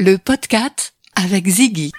le 0.00 0.16
podcast 0.16 0.94
avec 1.14 1.46
Ziggy. 1.46 1.92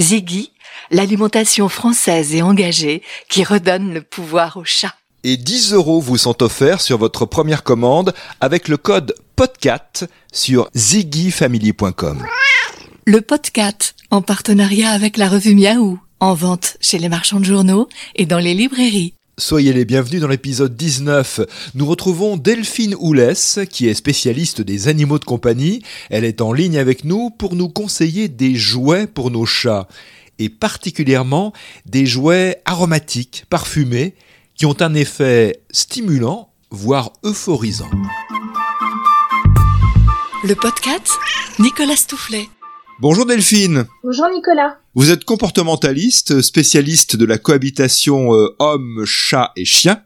Ziggy, 0.00 0.50
l'alimentation 0.90 1.68
française 1.68 2.34
et 2.34 2.42
engagée 2.42 3.00
qui 3.28 3.44
redonne 3.44 3.94
le 3.94 4.02
pouvoir 4.02 4.56
au 4.56 4.64
chat. 4.64 4.92
Et 5.22 5.36
10 5.36 5.72
euros 5.72 6.00
vous 6.00 6.16
sont 6.16 6.42
offerts 6.42 6.80
sur 6.80 6.98
votre 6.98 7.26
première 7.26 7.62
commande 7.62 8.12
avec 8.40 8.66
le 8.66 8.76
code 8.76 9.14
PODCAT 9.36 10.08
sur 10.32 10.68
ziggyfamily.com. 10.74 12.26
Le 13.06 13.20
podcast 13.20 13.94
en 14.10 14.20
partenariat 14.20 14.90
avec 14.90 15.16
la 15.16 15.28
revue 15.28 15.54
Miaou, 15.54 16.00
en 16.18 16.34
vente 16.34 16.76
chez 16.80 16.98
les 16.98 17.08
marchands 17.08 17.38
de 17.38 17.44
journaux 17.44 17.88
et 18.16 18.26
dans 18.26 18.40
les 18.40 18.54
librairies. 18.54 19.14
Soyez 19.38 19.72
les 19.72 19.84
bienvenus 19.84 20.20
dans 20.20 20.26
l'épisode 20.26 20.74
19. 20.76 21.42
Nous 21.76 21.86
retrouvons 21.86 22.36
Delphine 22.36 22.96
Oulès, 22.98 23.60
qui 23.70 23.86
est 23.86 23.94
spécialiste 23.94 24.60
des 24.60 24.88
animaux 24.88 25.20
de 25.20 25.24
compagnie. 25.24 25.80
Elle 26.10 26.24
est 26.24 26.40
en 26.40 26.52
ligne 26.52 26.76
avec 26.76 27.04
nous 27.04 27.30
pour 27.30 27.54
nous 27.54 27.68
conseiller 27.68 28.26
des 28.26 28.56
jouets 28.56 29.06
pour 29.06 29.30
nos 29.30 29.46
chats, 29.46 29.86
et 30.40 30.48
particulièrement 30.48 31.52
des 31.86 32.04
jouets 32.04 32.60
aromatiques, 32.64 33.44
parfumés, 33.48 34.16
qui 34.56 34.66
ont 34.66 34.76
un 34.80 34.94
effet 34.94 35.60
stimulant, 35.70 36.50
voire 36.70 37.12
euphorisant. 37.24 37.90
Le 40.42 40.54
podcast 40.56 41.12
Nicolas 41.60 41.94
Stoufflet. 41.94 42.48
Bonjour 42.98 43.24
Delphine. 43.24 43.86
Bonjour 44.02 44.28
Nicolas. 44.34 44.78
Vous 44.98 45.12
êtes 45.12 45.24
comportementaliste, 45.24 46.40
spécialiste 46.40 47.14
de 47.14 47.24
la 47.24 47.38
cohabitation 47.38 48.34
euh, 48.34 48.48
homme, 48.58 49.04
chat 49.06 49.52
et 49.54 49.64
chien. 49.64 50.02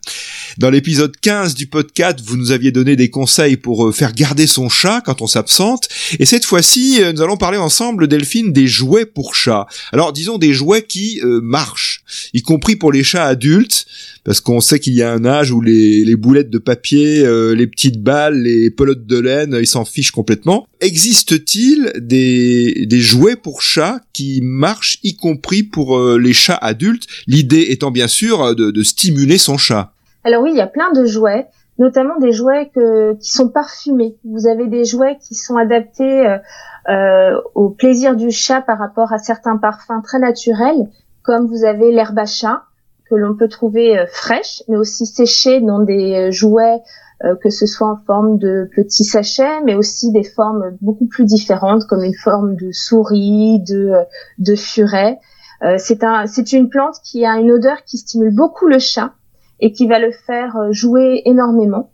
Dans 0.58 0.68
l'épisode 0.68 1.16
15 1.18 1.54
du 1.54 1.66
podcast, 1.66 2.20
vous 2.22 2.36
nous 2.36 2.50
aviez 2.50 2.72
donné 2.72 2.94
des 2.94 3.08
conseils 3.08 3.56
pour 3.56 3.86
euh, 3.86 3.92
faire 3.92 4.12
garder 4.12 4.46
son 4.46 4.68
chat 4.68 5.00
quand 5.00 5.22
on 5.22 5.26
s'absente. 5.26 5.88
Et 6.18 6.26
cette 6.26 6.44
fois-ci, 6.44 7.02
euh, 7.02 7.14
nous 7.14 7.22
allons 7.22 7.38
parler 7.38 7.56
ensemble, 7.56 8.06
Delphine, 8.06 8.52
des 8.52 8.66
jouets 8.66 9.06
pour 9.06 9.34
chats. 9.34 9.66
Alors, 9.92 10.12
disons 10.12 10.36
des 10.36 10.52
jouets 10.52 10.82
qui 10.82 11.22
marchent, 11.24 12.04
y 12.34 12.42
compris 12.42 12.76
pour 12.76 12.92
les 12.92 13.02
chats 13.02 13.24
adultes, 13.24 13.86
parce 14.24 14.40
qu'on 14.40 14.60
sait 14.60 14.78
qu'il 14.78 14.94
y 14.94 15.02
a 15.02 15.12
un 15.12 15.24
âge 15.24 15.50
où 15.50 15.60
les, 15.60 16.04
les 16.04 16.16
boulettes 16.16 16.50
de 16.50 16.58
papier, 16.58 17.26
les 17.54 17.66
petites 17.66 18.02
balles, 18.02 18.42
les 18.42 18.70
pelotes 18.70 19.06
de 19.06 19.18
laine, 19.18 19.56
ils 19.58 19.66
s'en 19.66 19.84
fichent 19.84 20.12
complètement. 20.12 20.66
Existe-t-il 20.80 21.92
des, 21.96 22.86
des 22.86 23.00
jouets 23.00 23.36
pour 23.36 23.62
chats 23.62 24.00
qui 24.12 24.40
marchent 24.42 24.98
y 25.02 25.16
compris 25.16 25.62
pour 25.62 25.98
euh, 25.98 26.18
les 26.18 26.32
chats 26.32 26.58
adultes, 26.60 27.06
l'idée 27.26 27.66
étant 27.70 27.90
bien 27.90 28.08
sûr 28.08 28.42
euh, 28.42 28.54
de, 28.54 28.82
stimuler 28.82 29.38
son 29.38 29.56
chat. 29.56 29.92
Alors 30.24 30.42
oui, 30.42 30.50
il 30.52 30.56
y 30.56 30.60
a 30.60 30.66
plein 30.66 30.92
de 30.92 31.04
jouets, 31.04 31.46
notamment 31.78 32.18
des 32.18 32.32
jouets 32.32 32.70
qui 32.74 33.30
sont 33.30 33.48
parfumés. 33.48 34.16
Vous 34.24 34.46
avez 34.46 34.66
des 34.66 34.84
jouets 34.84 35.18
qui 35.20 35.34
sont 35.34 35.56
adaptés 35.56 36.36
euh, 36.88 37.40
au 37.54 37.70
plaisir 37.70 38.16
du 38.16 38.30
chat 38.30 38.60
par 38.60 38.78
rapport 38.78 39.12
à 39.12 39.18
certains 39.18 39.56
parfums 39.56 40.02
très 40.02 40.18
naturels, 40.18 40.88
comme 41.22 41.46
vous 41.46 41.64
avez 41.64 41.92
l'herbe 41.92 42.18
à 42.18 42.26
chat 42.26 42.64
que 43.12 43.18
l'on 43.18 43.36
peut 43.36 43.48
trouver 43.48 44.04
fraîche, 44.10 44.62
mais 44.68 44.78
aussi 44.78 45.04
séchée 45.04 45.60
dans 45.60 45.80
des 45.80 46.32
jouets 46.32 46.80
euh, 47.24 47.36
que 47.36 47.50
ce 47.50 47.66
soit 47.66 47.88
en 47.88 47.96
forme 48.04 48.38
de 48.38 48.68
petits 48.74 49.04
sachets, 49.04 49.60
mais 49.64 49.76
aussi 49.76 50.10
des 50.10 50.24
formes 50.24 50.76
beaucoup 50.80 51.06
plus 51.06 51.24
différentes, 51.24 51.84
comme 51.86 52.02
une 52.02 52.16
forme 52.16 52.56
de 52.56 52.72
souris, 52.72 53.60
de, 53.60 53.92
de 54.38 54.56
furet. 54.56 55.20
Euh, 55.62 55.76
c'est 55.78 56.02
un, 56.02 56.26
c'est 56.26 56.52
une 56.52 56.68
plante 56.68 56.96
qui 57.04 57.24
a 57.24 57.38
une 57.38 57.52
odeur 57.52 57.84
qui 57.84 57.98
stimule 57.98 58.34
beaucoup 58.34 58.66
le 58.66 58.80
chat 58.80 59.12
et 59.60 59.70
qui 59.70 59.86
va 59.86 60.00
le 60.00 60.10
faire 60.10 60.56
euh, 60.56 60.72
jouer 60.72 61.22
énormément. 61.24 61.92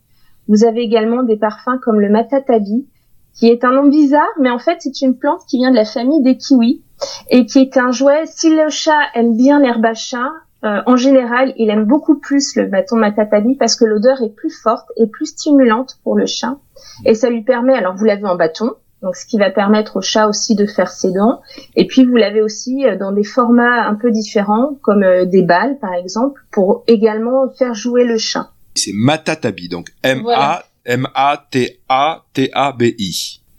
Vous 0.48 0.64
avez 0.64 0.80
également 0.80 1.22
des 1.22 1.36
parfums 1.36 1.78
comme 1.82 2.00
le 2.00 2.08
matatabi, 2.08 2.88
qui 3.34 3.48
est 3.48 3.64
un 3.64 3.72
nom 3.72 3.86
bizarre, 3.86 4.32
mais 4.40 4.50
en 4.50 4.58
fait 4.58 4.78
c'est 4.80 5.02
une 5.02 5.18
plante 5.18 5.42
qui 5.46 5.58
vient 5.58 5.70
de 5.70 5.76
la 5.76 5.84
famille 5.84 6.22
des 6.22 6.38
kiwis 6.38 6.82
et 7.28 7.44
qui 7.44 7.58
est 7.58 7.76
un 7.76 7.90
jouet. 7.90 8.24
Si 8.24 8.48
le 8.48 8.70
chat 8.70 8.98
aime 9.14 9.36
bien 9.36 9.60
l'herbe 9.60 9.84
à 9.84 9.92
chat, 9.92 10.30
euh, 10.64 10.80
en 10.86 10.96
général, 10.96 11.52
il 11.56 11.70
aime 11.70 11.84
beaucoup 11.84 12.18
plus 12.18 12.56
le 12.56 12.66
bâton 12.66 12.96
matatabi 12.96 13.54
parce 13.54 13.76
que 13.76 13.84
l'odeur 13.84 14.22
est 14.22 14.34
plus 14.34 14.50
forte 14.50 14.88
et 14.96 15.06
plus 15.06 15.26
stimulante 15.26 15.98
pour 16.02 16.16
le 16.16 16.26
chat. 16.26 16.56
Et 17.04 17.14
ça 17.14 17.30
lui 17.30 17.42
permet, 17.42 17.74
alors 17.74 17.94
vous 17.94 18.04
l'avez 18.04 18.26
en 18.26 18.34
bâton, 18.34 18.72
donc 19.02 19.14
ce 19.14 19.24
qui 19.24 19.38
va 19.38 19.50
permettre 19.50 19.96
au 19.96 20.00
chat 20.02 20.26
aussi 20.26 20.56
de 20.56 20.66
faire 20.66 20.90
ses 20.90 21.12
dents. 21.12 21.40
Et 21.76 21.86
puis 21.86 22.04
vous 22.04 22.16
l'avez 22.16 22.42
aussi 22.42 22.84
euh, 22.84 22.96
dans 22.96 23.12
des 23.12 23.22
formats 23.22 23.86
un 23.86 23.94
peu 23.94 24.10
différents, 24.10 24.76
comme 24.82 25.04
euh, 25.04 25.24
des 25.26 25.42
balles 25.42 25.78
par 25.78 25.94
exemple, 25.94 26.42
pour 26.50 26.82
également 26.88 27.48
faire 27.56 27.74
jouer 27.74 28.04
le 28.04 28.18
chat. 28.18 28.50
C'est 28.74 28.92
matatabi, 28.92 29.68
donc 29.68 29.90
M-A 30.02 30.64
M-A-T-A-T-A-B-I. 30.88 31.80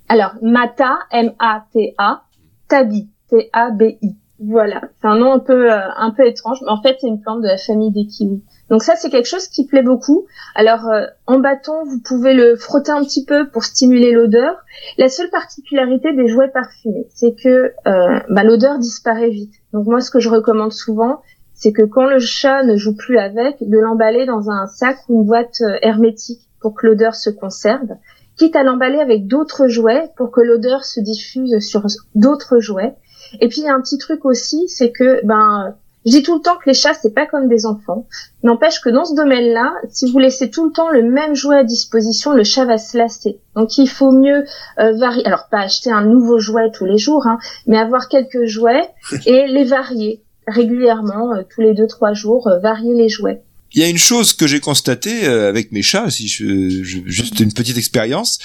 Alors 0.09 0.31
mata 0.41 0.99
M-A-T-A, 1.11 2.23
tabi 2.67 3.09
T-A-B-I. 3.29 4.15
Voilà, 4.41 4.81
c'est 5.01 5.07
un 5.07 5.17
nom 5.17 5.33
un 5.33 5.39
peu 5.39 5.69
euh, 5.69 5.81
un 5.97 6.11
peu 6.11 6.25
étrange, 6.25 6.59
mais 6.61 6.71
en 6.71 6.81
fait 6.81 6.95
c'est 7.01 7.07
une 7.07 7.19
plante 7.19 7.41
de 7.41 7.47
la 7.47 7.57
famille 7.57 7.91
des 7.91 8.05
kiwis. 8.05 8.41
Donc 8.69 8.83
ça 8.83 8.95
c'est 8.95 9.09
quelque 9.09 9.27
chose 9.27 9.47
qui 9.49 9.65
plaît 9.65 9.83
beaucoup. 9.83 10.27
Alors 10.55 10.87
euh, 10.87 11.07
en 11.27 11.39
bâton, 11.39 11.83
vous 11.83 11.99
pouvez 11.99 12.33
le 12.33 12.55
frotter 12.55 12.93
un 12.93 13.03
petit 13.03 13.25
peu 13.25 13.49
pour 13.49 13.65
stimuler 13.65 14.13
l'odeur. 14.13 14.55
La 14.97 15.09
seule 15.09 15.29
particularité 15.29 16.13
des 16.13 16.29
jouets 16.29 16.47
parfumés, 16.47 17.05
c'est 17.13 17.35
que 17.35 17.73
euh, 17.85 18.19
bah, 18.29 18.43
l'odeur 18.45 18.79
disparaît 18.79 19.29
vite. 19.29 19.55
Donc 19.73 19.87
moi 19.87 19.99
ce 19.99 20.09
que 20.09 20.21
je 20.21 20.29
recommande 20.29 20.71
souvent, 20.71 21.21
c'est 21.53 21.73
que 21.73 21.83
quand 21.83 22.05
le 22.05 22.19
chat 22.19 22.63
ne 22.63 22.77
joue 22.77 22.95
plus 22.95 23.17
avec, 23.17 23.57
de 23.59 23.77
l'emballer 23.77 24.25
dans 24.25 24.49
un 24.49 24.67
sac 24.67 24.99
ou 25.09 25.19
une 25.19 25.25
boîte 25.25 25.61
hermétique 25.81 26.43
pour 26.61 26.75
que 26.75 26.87
l'odeur 26.87 27.13
se 27.13 27.29
conserve, 27.29 27.89
quitte 28.37 28.55
à 28.55 28.63
l'emballer 28.63 28.99
avec 28.99 29.27
d'autres 29.27 29.67
jouets 29.67 30.09
pour 30.15 30.31
que 30.31 30.39
l'odeur 30.39 30.85
se 30.85 31.01
diffuse 31.01 31.59
sur 31.59 31.85
d'autres 32.15 32.59
jouets 32.59 32.95
et 33.39 33.47
puis 33.47 33.61
il 33.61 33.65
y 33.65 33.69
a 33.69 33.73
un 33.73 33.81
petit 33.81 33.97
truc 33.97 34.25
aussi, 34.25 34.67
c'est 34.67 34.91
que 34.91 35.25
ben 35.25 35.75
je 36.05 36.11
dis 36.11 36.23
tout 36.23 36.35
le 36.35 36.41
temps 36.41 36.55
que 36.55 36.69
les 36.69 36.73
chats 36.73 36.93
c'est 36.93 37.13
pas 37.13 37.25
comme 37.25 37.47
des 37.47 37.65
enfants. 37.65 38.07
N'empêche 38.43 38.79
que 38.79 38.89
dans 38.89 39.05
ce 39.05 39.13
domaine-là, 39.15 39.73
si 39.91 40.09
vous 40.09 40.19
laissez 40.19 40.49
tout 40.49 40.65
le 40.65 40.71
temps 40.71 40.89
le 40.89 41.03
même 41.03 41.35
jouet 41.35 41.57
à 41.57 41.63
disposition, 41.63 42.31
le 42.33 42.43
chat 42.43 42.65
va 42.65 42.77
se 42.77 42.97
lasser. 42.97 43.39
Donc 43.55 43.77
il 43.77 43.87
faut 43.87 44.11
mieux 44.11 44.45
euh, 44.79 44.93
varier. 44.97 45.25
Alors 45.25 45.47
pas 45.51 45.59
acheter 45.59 45.91
un 45.91 46.05
nouveau 46.05 46.39
jouet 46.39 46.71
tous 46.71 46.85
les 46.85 46.97
jours, 46.97 47.27
hein, 47.27 47.37
mais 47.67 47.77
avoir 47.77 48.07
quelques 48.07 48.45
jouets 48.45 48.89
et 49.25 49.47
les 49.47 49.65
varier 49.65 50.21
régulièrement, 50.47 51.33
euh, 51.33 51.43
tous 51.53 51.61
les 51.61 51.73
deux 51.73 51.87
trois 51.87 52.13
jours, 52.13 52.47
euh, 52.47 52.59
varier 52.59 52.95
les 52.95 53.09
jouets. 53.09 53.41
Il 53.73 53.81
y 53.81 53.83
a 53.83 53.87
une 53.87 53.99
chose 53.99 54.33
que 54.33 54.47
j'ai 54.47 54.59
constatée 54.59 55.27
avec 55.27 55.71
mes 55.71 55.83
chats, 55.83 56.09
si 56.09 56.27
je, 56.27 56.81
juste 56.81 57.39
une 57.39 57.53
petite 57.53 57.77
expérience, 57.77 58.39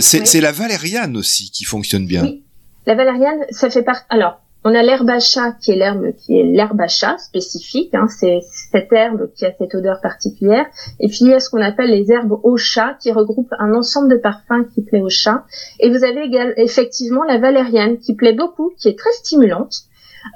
c'est 0.00 0.40
la 0.40 0.52
valériane 0.52 1.18
aussi 1.18 1.50
qui 1.50 1.64
fonctionne 1.64 2.06
bien. 2.06 2.32
La 2.86 2.94
valériane, 2.94 3.44
ça 3.50 3.70
fait 3.70 3.82
partie. 3.82 4.06
Alors, 4.08 4.40
on 4.62 4.74
a 4.74 4.82
l'herbe 4.82 5.08
à 5.08 5.20
chat 5.20 5.52
qui 5.52 5.72
est 5.72 5.76
l'herbe 5.76 6.12
qui 6.18 6.38
est 6.38 6.44
l'herbe 6.44 6.80
à 6.80 6.86
chat 6.86 7.16
spécifique. 7.18 7.94
Hein, 7.94 8.08
c'est 8.08 8.40
cette 8.42 8.92
herbe 8.92 9.30
qui 9.34 9.46
a 9.46 9.52
cette 9.56 9.74
odeur 9.74 10.00
particulière. 10.02 10.66
Et 10.98 11.08
puis 11.08 11.18
il 11.22 11.28
y 11.28 11.34
a 11.34 11.40
ce 11.40 11.48
qu'on 11.48 11.62
appelle 11.62 11.90
les 11.90 12.12
herbes 12.12 12.38
au 12.42 12.56
chat 12.58 12.96
qui 13.00 13.10
regroupent 13.10 13.54
un 13.58 13.74
ensemble 13.74 14.10
de 14.10 14.16
parfums 14.16 14.66
qui 14.74 14.82
plaît 14.82 15.00
au 15.00 15.08
chat. 15.08 15.44
Et 15.78 15.88
vous 15.88 16.04
avez 16.04 16.24
également 16.24 16.52
effectivement 16.56 17.24
la 17.24 17.38
valériane 17.38 17.98
qui 17.98 18.14
plaît 18.14 18.34
beaucoup, 18.34 18.72
qui 18.78 18.88
est 18.88 18.98
très 18.98 19.12
stimulante. 19.12 19.84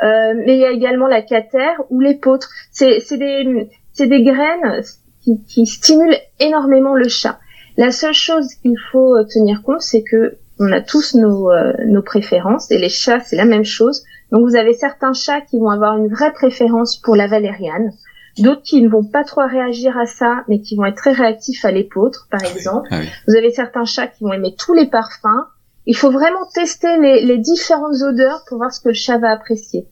Euh, 0.02 0.32
mais 0.34 0.54
il 0.54 0.60
y 0.60 0.64
a 0.64 0.70
également 0.70 1.06
la 1.06 1.20
catère 1.20 1.82
ou 1.90 2.00
l'épeautre. 2.00 2.48
C'est 2.70 3.00
des 3.18 3.68
des 3.98 4.22
graines 4.22 4.82
qui, 5.22 5.44
qui 5.44 5.66
stimulent 5.66 6.16
énormément 6.40 6.94
le 6.94 7.08
chat. 7.08 7.38
La 7.76 7.90
seule 7.90 8.14
chose 8.14 8.54
qu'il 8.62 8.78
faut 8.90 9.22
tenir 9.24 9.62
compte, 9.62 9.82
c'est 9.82 10.02
que 10.02 10.38
on 10.58 10.70
a 10.72 10.80
tous 10.80 11.14
nos, 11.14 11.50
euh, 11.50 11.72
nos 11.86 12.02
préférences 12.02 12.70
et 12.70 12.78
les 12.78 12.88
chats 12.88 13.20
c'est 13.20 13.36
la 13.36 13.44
même 13.44 13.64
chose. 13.64 14.04
Donc 14.30 14.48
vous 14.48 14.56
avez 14.56 14.72
certains 14.72 15.12
chats 15.12 15.40
qui 15.40 15.58
vont 15.58 15.70
avoir 15.70 15.96
une 15.96 16.08
vraie 16.08 16.32
préférence 16.32 16.96
pour 16.96 17.16
la 17.16 17.26
valériane, 17.26 17.92
d'autres 18.38 18.62
qui 18.62 18.82
ne 18.82 18.88
vont 18.88 19.04
pas 19.04 19.24
trop 19.24 19.46
réagir 19.46 19.96
à 19.98 20.06
ça, 20.06 20.44
mais 20.48 20.60
qui 20.60 20.76
vont 20.76 20.84
être 20.86 20.96
très 20.96 21.12
réactifs 21.12 21.64
à 21.64 21.70
l'épeautre, 21.70 22.26
par 22.30 22.40
ah 22.42 22.48
exemple. 22.48 22.88
Ah 22.90 23.00
vous 23.28 23.36
avez 23.36 23.50
certains 23.50 23.84
chats 23.84 24.08
qui 24.08 24.24
vont 24.24 24.32
aimer 24.32 24.54
tous 24.56 24.74
les 24.74 24.86
parfums. 24.86 25.44
Il 25.86 25.96
faut 25.96 26.10
vraiment 26.10 26.46
tester 26.54 26.98
les, 26.98 27.24
les 27.24 27.38
différentes 27.38 28.00
odeurs 28.02 28.44
pour 28.48 28.58
voir 28.58 28.72
ce 28.72 28.80
que 28.80 28.88
le 28.88 28.94
chat 28.94 29.18
va 29.18 29.30
apprécier. 29.30 29.86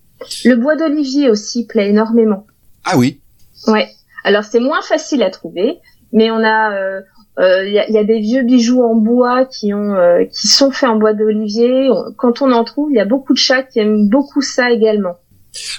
Le 0.44 0.54
bois 0.54 0.76
d'olivier 0.76 1.28
aussi 1.28 1.66
plaît 1.66 1.90
énormément. 1.90 2.46
Ah 2.84 2.96
oui. 2.96 3.20
Ouais. 3.66 3.88
Alors 4.24 4.44
c'est 4.44 4.60
moins 4.60 4.82
facile 4.82 5.22
à 5.22 5.30
trouver, 5.30 5.80
mais 6.12 6.30
on 6.30 6.42
a 6.42 6.74
euh, 6.74 7.00
il 7.38 7.44
euh, 7.44 7.68
y, 7.68 7.78
a, 7.78 7.90
y, 7.90 7.96
a, 7.96 8.04
des 8.04 8.20
vieux 8.20 8.42
bijoux 8.42 8.82
en 8.82 8.94
bois 8.94 9.46
qui 9.46 9.72
ont 9.72 9.94
euh, 9.94 10.24
qui 10.24 10.48
sont 10.48 10.70
faits 10.70 10.90
en 10.90 10.96
bois 10.96 11.14
d'olivier. 11.14 11.88
Quand 12.18 12.42
on 12.42 12.52
en 12.52 12.62
trouve, 12.62 12.90
il 12.90 12.96
y 12.96 13.00
a 13.00 13.06
beaucoup 13.06 13.32
de 13.32 13.38
chats 13.38 13.62
qui 13.62 13.78
aiment 13.78 14.08
beaucoup 14.10 14.42
ça 14.42 14.70
également. 14.70 15.14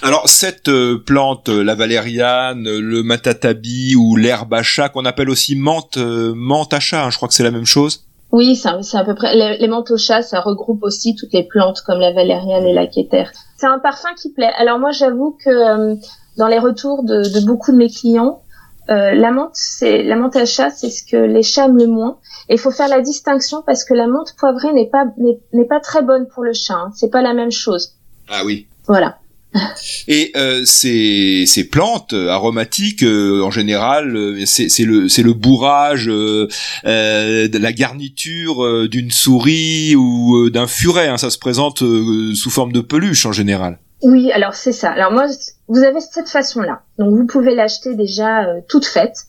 Alors 0.02 0.28
cette 0.28 0.68
euh, 0.68 0.98
plante, 0.98 1.48
la 1.48 1.76
valériane, 1.76 2.64
le 2.64 3.02
matatabi 3.04 3.94
ou 3.94 4.16
l'herbe 4.16 4.52
à 4.52 4.62
chat 4.62 4.88
qu'on 4.88 5.04
appelle 5.04 5.30
aussi 5.30 5.54
menthe, 5.54 5.96
menthe 5.96 6.72
à 6.74 6.80
chat, 6.80 7.04
hein, 7.04 7.10
je 7.10 7.16
crois 7.16 7.28
que 7.28 7.34
c'est 7.34 7.44
la 7.44 7.52
même 7.52 7.66
chose. 7.66 8.04
Oui, 8.32 8.56
c'est 8.56 8.96
à 8.96 9.04
peu 9.04 9.14
près. 9.14 9.36
Les, 9.36 9.58
les 9.58 9.68
menthes 9.68 9.92
au 9.92 9.96
chat, 9.96 10.22
ça 10.22 10.40
regroupe 10.40 10.82
aussi 10.82 11.14
toutes 11.14 11.32
les 11.32 11.44
plantes 11.44 11.82
comme 11.86 12.00
la 12.00 12.12
valériane 12.12 12.66
et 12.66 12.72
la 12.72 12.88
quéter. 12.88 13.26
C'est 13.56 13.66
un 13.66 13.78
parfum 13.78 14.08
qui 14.20 14.32
plaît. 14.32 14.50
Alors 14.58 14.80
moi, 14.80 14.90
j'avoue 14.90 15.36
que 15.44 15.96
dans 16.36 16.48
les 16.48 16.58
retours 16.58 17.04
de, 17.04 17.22
de, 17.22 17.46
beaucoup 17.46 17.70
de 17.70 17.76
mes 17.76 17.88
clients, 17.88 18.42
euh, 18.90 19.14
la 19.14 19.30
menthe, 19.30 19.54
c'est 19.54 20.02
la 20.02 20.16
menthe 20.16 20.36
à 20.36 20.44
chat, 20.44 20.70
c'est 20.70 20.90
ce 20.90 21.02
que 21.04 21.16
les 21.16 21.42
chats 21.42 21.66
aiment 21.66 21.78
le 21.78 21.86
moins. 21.86 22.18
Et 22.48 22.54
il 22.54 22.58
faut 22.58 22.70
faire 22.70 22.88
la 22.88 23.00
distinction 23.00 23.62
parce 23.64 23.84
que 23.84 23.94
la 23.94 24.06
menthe 24.06 24.34
poivrée 24.36 24.72
n'est 24.72 24.88
pas 24.88 25.06
n'est 25.52 25.64
pas 25.64 25.80
très 25.80 26.02
bonne 26.02 26.26
pour 26.28 26.44
le 26.44 26.52
chat. 26.52 26.74
Hein. 26.74 26.92
C'est 26.94 27.10
pas 27.10 27.22
la 27.22 27.34
même 27.34 27.52
chose. 27.52 27.94
Ah 28.28 28.42
oui. 28.44 28.66
Voilà. 28.86 29.18
Et 30.08 30.32
euh, 30.36 30.62
ces, 30.64 31.44
ces 31.46 31.64
plantes 31.64 32.12
aromatiques, 32.12 33.02
euh, 33.02 33.42
en 33.42 33.50
général, 33.50 34.16
euh, 34.16 34.44
c'est 34.46 34.84
le, 34.84 35.06
le 35.06 35.32
bourrage, 35.32 36.08
euh, 36.08 36.48
de 36.84 37.58
la 37.58 37.72
garniture 37.72 38.88
d'une 38.88 39.10
souris 39.10 39.94
ou 39.96 40.50
d'un 40.50 40.66
furet. 40.66 41.08
Hein. 41.08 41.18
ça 41.18 41.30
se 41.30 41.38
présente 41.38 41.78
sous 41.78 42.50
forme 42.50 42.72
de 42.72 42.80
peluche 42.80 43.26
en 43.26 43.32
général. 43.32 43.78
Oui, 44.02 44.30
alors 44.32 44.54
c'est 44.54 44.72
ça. 44.72 44.90
Alors 44.90 45.12
moi, 45.12 45.26
vous 45.68 45.82
avez 45.82 46.00
cette 46.00 46.28
façon-là. 46.28 46.82
Donc 46.98 47.14
vous 47.14 47.26
pouvez 47.26 47.54
l'acheter 47.54 47.94
déjà 47.94 48.46
toute 48.68 48.86
faite. 48.86 49.26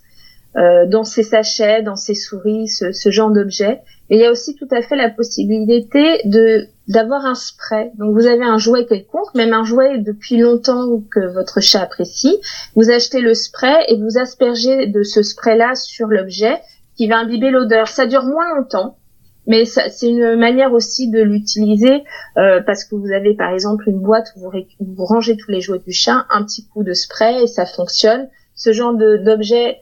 Euh, 0.57 0.85
dans 0.85 1.03
ces 1.03 1.23
sachets, 1.23 1.81
dans 1.81 1.97
ces 1.97 2.13
souris, 2.15 2.69
ce, 2.69 2.93
ce 2.93 3.11
genre 3.11 3.29
d'objets. 3.29 3.81
Et 4.09 4.15
il 4.15 4.21
y 4.21 4.25
a 4.25 4.31
aussi 4.31 4.55
tout 4.55 4.67
à 4.71 4.81
fait 4.81 4.95
la 4.95 5.09
possibilité 5.09 6.21
de 6.23 6.67
d'avoir 6.87 7.25
un 7.25 7.35
spray. 7.35 7.91
Donc 7.95 8.13
vous 8.13 8.25
avez 8.25 8.45
un 8.45 8.57
jouet 8.57 8.85
quelconque, 8.85 9.33
même 9.35 9.51
un 9.51 9.65
jouet 9.65 9.97
depuis 9.97 10.37
longtemps 10.37 11.01
que 11.11 11.33
votre 11.33 11.59
chat 11.59 11.81
apprécie. 11.81 12.37
Vous 12.75 12.89
achetez 12.89 13.19
le 13.19 13.33
spray 13.33 13.83
et 13.89 13.97
vous 13.97 14.17
aspergez 14.17 14.87
de 14.87 15.03
ce 15.03 15.23
spray-là 15.23 15.75
sur 15.75 16.07
l'objet 16.07 16.61
qui 16.95 17.07
va 17.07 17.17
imbiber 17.17 17.49
l'odeur. 17.49 17.89
Ça 17.89 18.05
dure 18.05 18.23
moins 18.23 18.55
longtemps, 18.55 18.97
mais 19.47 19.65
c'est 19.65 20.07
une 20.07 20.35
manière 20.35 20.73
aussi 20.73 21.09
de 21.09 21.21
l'utiliser 21.21 22.03
euh, 22.37 22.61
parce 22.65 22.83
que 22.83 22.95
vous 22.95 23.11
avez 23.11 23.33
par 23.33 23.51
exemple 23.51 23.89
une 23.89 23.99
boîte 23.99 24.33
où 24.35 24.51
vous, 24.79 25.05
rangez 25.05 25.37
tous 25.37 25.51
les 25.51 25.61
jouets 25.61 25.79
du 25.79 25.91
chat, 25.91 26.25
un 26.31 26.43
petit 26.43 26.65
coup 26.67 26.83
de 26.83 26.93
spray 26.93 27.43
et 27.43 27.47
ça 27.47 27.65
fonctionne. 27.65 28.27
Ce 28.55 28.71
genre 28.71 28.93
d'objet 28.93 29.79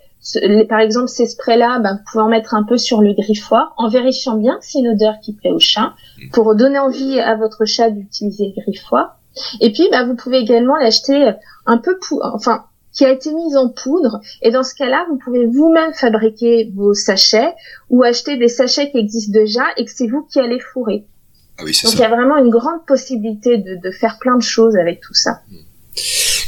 par 0.70 0.80
exemple, 0.80 1.10
ces 1.10 1.26
sprays-là, 1.26 1.80
ben, 1.80 1.96
vous 1.96 2.04
pouvez 2.10 2.24
en 2.24 2.30
mettre 2.30 2.54
un 2.54 2.64
peu 2.64 2.78
sur 2.78 3.02
le 3.02 3.14
griffoir 3.14 3.74
en 3.78 3.90
vérifiant 3.90 4.36
bien 4.36 4.58
que 4.58 4.66
c'est 4.66 4.80
une 4.80 4.88
odeur 4.90 5.16
qui 5.22 5.34
plaît 5.34 5.52
au 5.52 5.60
chat 5.60 5.94
pour 6.32 6.56
donner 6.56 6.80
envie 6.80 7.20
à 7.20 7.36
votre 7.36 7.66
chat 7.66 7.90
d'utiliser 7.90 8.54
le 8.56 8.62
griffoir. 8.62 9.18
Et 9.60 9.74
puis, 9.74 9.88
ben, 9.92 10.08
vous 10.08 10.16
pouvez 10.16 10.38
également 10.38 10.78
l'acheter 10.78 11.34
un 11.66 11.78
peu, 11.78 12.00
enfin, 12.22 12.64
qui 12.94 13.06
a 13.06 13.12
été 13.12 13.34
mise 13.34 13.56
en 13.56 13.70
poudre. 13.70 14.22
Et 14.42 14.52
dans 14.52 14.64
ce 14.64 14.76
cas-là, 14.76 15.06
vous 15.10 15.18
pouvez 15.18 15.46
vous-même 15.46 15.94
fabriquer 15.94 16.72
vos 16.76 16.94
sachets 16.94 17.54
ou 17.90 18.04
acheter 18.04 18.38
des 18.38 18.48
sachets 18.48 18.92
qui 18.92 19.00
existent 19.00 19.34
déjà 19.34 19.64
et 19.78 19.86
que 19.86 19.92
c'est 19.92 20.08
vous 20.08 20.24
qui 20.24 20.40
allez 20.40 20.60
fourrer. 20.60 21.06
Ah 21.58 21.64
oui, 21.66 21.78
Donc 21.84 21.94
il 21.94 22.00
y 22.00 22.04
a 22.04 22.10
vraiment 22.10 22.38
une 22.38 22.50
grande 22.50 22.86
possibilité 22.88 23.58
de, 23.58 23.76
de, 23.76 23.92
faire 23.92 24.18
plein 24.20 24.38
de 24.38 24.44
choses 24.44 24.76
avec 24.76 25.02
tout 25.02 25.14
ça. 25.14 25.42
Mm 25.50 25.58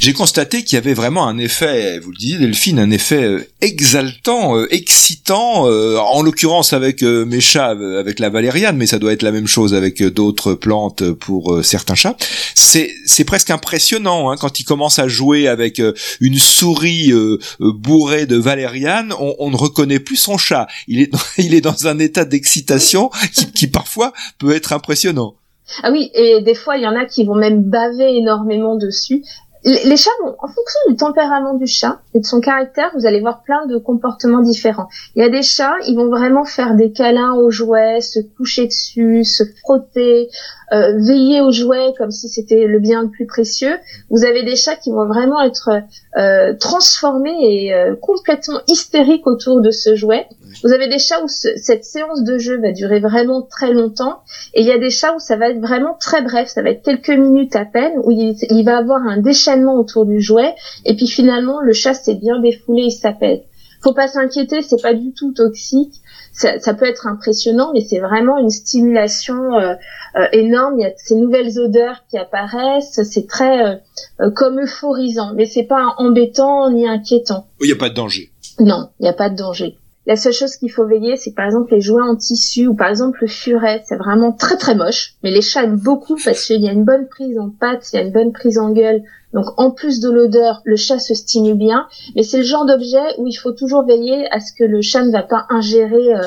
j'ai 0.00 0.12
constaté 0.12 0.62
qu'il 0.62 0.76
y 0.76 0.78
avait 0.78 0.94
vraiment 0.94 1.26
un 1.26 1.38
effet, 1.38 1.98
vous 1.98 2.10
le 2.10 2.16
disiez 2.16 2.38
Delphine, 2.38 2.78
un 2.78 2.90
effet 2.90 3.24
euh, 3.24 3.46
exaltant, 3.60 4.56
euh, 4.56 4.66
excitant, 4.70 5.68
euh, 5.68 5.96
en 5.98 6.22
l'occurrence 6.22 6.72
avec 6.72 7.02
mes 7.02 7.40
chats, 7.40 7.70
avec 7.98 8.18
la 8.18 8.28
valériane, 8.28 8.76
mais 8.76 8.86
ça 8.86 8.98
doit 8.98 9.12
être 9.12 9.22
la 9.22 9.32
même 9.32 9.46
chose 9.46 9.74
avec 9.74 10.02
d'autres 10.02 10.54
plantes 10.54 11.10
pour 11.12 11.64
certains 11.64 11.94
chats. 11.94 12.16
C'est 12.54 13.24
presque 13.24 13.50
impressionnant 13.50 14.30
hein, 14.30 14.36
quand 14.38 14.60
il 14.60 14.64
commence 14.64 14.98
à 14.98 15.08
jouer 15.08 15.48
avec 15.48 15.80
une 16.20 16.38
souris 16.38 17.12
bourrée 17.60 18.26
de 18.26 18.36
valériane, 18.36 19.12
on, 19.18 19.34
on, 19.38 19.50
ne 19.50 19.56
reconnaît 19.56 20.00
plus 20.00 20.16
son 20.16 20.38
chat. 20.38 20.66
Il 20.88 21.00
est 21.00 21.10
il 21.38 21.54
est 21.54 21.60
dans 21.60 21.86
un 21.86 21.98
état 21.98 22.24
d'excitation 22.24 23.10
qui, 23.34 23.50
qui 23.52 23.66
parfois 23.66 24.12
peut 24.38 24.54
être 24.54 24.72
impressionnant. 24.72 25.36
Ah 25.82 25.90
oui, 25.90 26.10
et 26.14 26.40
des 26.42 26.54
fois, 26.54 26.76
il 26.76 26.84
y 26.84 26.86
en 26.86 26.94
a 26.94 27.06
qui 27.06 27.24
vont 27.24 27.34
même 27.34 27.62
baver 27.62 28.16
énormément 28.16 28.76
dessus 28.76 29.24
les 29.66 29.96
chats 29.96 30.10
vont, 30.20 30.36
en 30.38 30.46
fonction 30.46 30.78
du 30.88 30.94
tempérament 30.94 31.54
du 31.54 31.66
chat 31.66 31.98
et 32.14 32.20
de 32.20 32.24
son 32.24 32.40
caractère, 32.40 32.92
vous 32.94 33.04
allez 33.04 33.20
voir 33.20 33.42
plein 33.42 33.66
de 33.66 33.78
comportements 33.78 34.40
différents. 34.40 34.88
Il 35.16 35.22
y 35.22 35.24
a 35.24 35.28
des 35.28 35.42
chats, 35.42 35.74
ils 35.88 35.96
vont 35.96 36.08
vraiment 36.08 36.44
faire 36.44 36.76
des 36.76 36.92
câlins 36.92 37.34
aux 37.34 37.50
jouets, 37.50 38.00
se 38.00 38.20
coucher 38.36 38.66
dessus, 38.66 39.24
se 39.24 39.42
frotter, 39.62 40.28
euh, 40.72 40.96
veiller 40.98 41.40
aux 41.40 41.50
jouets 41.50 41.94
comme 41.98 42.12
si 42.12 42.28
c'était 42.28 42.66
le 42.66 42.78
bien 42.78 43.02
le 43.02 43.08
plus 43.08 43.26
précieux. 43.26 43.76
Vous 44.08 44.24
avez 44.24 44.44
des 44.44 44.54
chats 44.54 44.76
qui 44.76 44.92
vont 44.92 45.06
vraiment 45.06 45.42
être 45.42 45.70
euh, 46.16 46.54
transformés 46.54 47.36
et 47.40 47.74
euh, 47.74 47.96
complètement 47.96 48.60
hystériques 48.68 49.26
autour 49.26 49.60
de 49.62 49.72
ce 49.72 49.96
jouet. 49.96 50.28
Vous 50.62 50.72
avez 50.72 50.88
des 50.88 50.98
chats 50.98 51.22
où 51.22 51.28
cette 51.28 51.84
séance 51.84 52.22
de 52.22 52.38
jeu 52.38 52.60
va 52.60 52.72
durer 52.72 53.00
vraiment 53.00 53.42
très 53.42 53.72
longtemps, 53.72 54.20
et 54.54 54.60
il 54.60 54.66
y 54.66 54.72
a 54.72 54.78
des 54.78 54.90
chats 54.90 55.14
où 55.14 55.18
ça 55.18 55.36
va 55.36 55.50
être 55.50 55.60
vraiment 55.60 55.96
très 55.98 56.22
bref, 56.22 56.48
ça 56.48 56.62
va 56.62 56.70
être 56.70 56.82
quelques 56.82 57.10
minutes 57.10 57.56
à 57.56 57.64
peine, 57.64 57.92
où 58.04 58.10
il, 58.10 58.36
il 58.50 58.64
va 58.64 58.78
avoir 58.78 59.02
un 59.02 59.18
déchaînement 59.18 59.74
autour 59.74 60.06
du 60.06 60.20
jouet, 60.20 60.54
et 60.84 60.96
puis 60.96 61.06
finalement 61.06 61.60
le 61.60 61.72
chat 61.72 61.94
s'est 61.94 62.14
bien 62.14 62.40
défoulé, 62.40 62.84
il 62.84 62.92
s'appelle. 62.92 63.42
Faut 63.82 63.92
pas 63.92 64.08
s'inquiéter, 64.08 64.62
c'est 64.62 64.80
pas 64.80 64.94
du 64.94 65.12
tout 65.12 65.32
toxique. 65.32 65.94
Ça, 66.32 66.58
ça, 66.58 66.74
peut 66.74 66.86
être 66.86 67.06
impressionnant, 67.06 67.70
mais 67.72 67.80
c'est 67.80 67.98
vraiment 67.98 68.38
une 68.38 68.50
stimulation 68.50 69.54
euh, 69.54 69.74
euh, 70.16 70.26
énorme. 70.32 70.78
Il 70.78 70.82
y 70.82 70.86
a 70.86 70.92
ces 70.96 71.14
nouvelles 71.14 71.58
odeurs 71.58 72.04
qui 72.10 72.18
apparaissent, 72.18 73.00
c'est 73.02 73.26
très 73.26 73.80
euh, 74.20 74.30
comme 74.34 74.60
euphorisant, 74.60 75.32
mais 75.34 75.46
c'est 75.46 75.64
pas 75.64 75.94
embêtant 75.98 76.70
ni 76.70 76.86
inquiétant. 76.86 77.46
Il 77.60 77.66
n'y 77.66 77.72
a 77.72 77.76
pas 77.76 77.88
de 77.88 77.94
danger. 77.94 78.32
Non, 78.58 78.90
il 78.98 79.04
n'y 79.04 79.08
a 79.08 79.14
pas 79.14 79.30
de 79.30 79.36
danger. 79.36 79.78
La 80.06 80.14
seule 80.14 80.32
chose 80.32 80.54
qu'il 80.54 80.70
faut 80.70 80.86
veiller, 80.86 81.16
c'est 81.16 81.34
par 81.34 81.46
exemple 81.46 81.74
les 81.74 81.80
jouets 81.80 82.02
en 82.02 82.14
tissu 82.14 82.68
ou 82.68 82.74
par 82.74 82.88
exemple 82.88 83.18
le 83.22 83.26
furet. 83.26 83.82
C'est 83.88 83.96
vraiment 83.96 84.30
très 84.30 84.56
très 84.56 84.76
moche, 84.76 85.14
mais 85.24 85.32
les 85.32 85.42
chats 85.42 85.64
aiment 85.64 85.80
beaucoup 85.80 86.16
parce 86.24 86.44
qu'il 86.46 86.60
y 86.62 86.68
a 86.68 86.72
une 86.72 86.84
bonne 86.84 87.08
prise 87.08 87.36
en 87.38 87.50
pâte, 87.50 87.88
il 87.92 87.96
y 87.96 87.98
a 87.98 88.02
une 88.02 88.12
bonne 88.12 88.32
prise 88.32 88.56
en 88.56 88.72
gueule. 88.72 89.02
Donc 89.34 89.46
en 89.56 89.72
plus 89.72 89.98
de 89.98 90.08
l'odeur, 90.08 90.62
le 90.64 90.76
chat 90.76 91.00
se 91.00 91.12
stimule 91.14 91.58
bien. 91.58 91.88
Mais 92.14 92.22
c'est 92.22 92.38
le 92.38 92.44
genre 92.44 92.64
d'objet 92.64 93.18
où 93.18 93.26
il 93.26 93.34
faut 93.34 93.50
toujours 93.50 93.84
veiller 93.84 94.26
à 94.30 94.38
ce 94.38 94.52
que 94.56 94.62
le 94.62 94.80
chat 94.80 95.04
ne 95.04 95.10
va 95.10 95.24
pas 95.24 95.46
ingérer 95.50 96.14
euh, 96.14 96.20